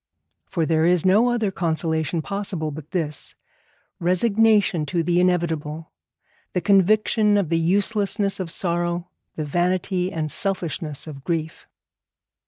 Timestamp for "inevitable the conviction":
5.19-7.37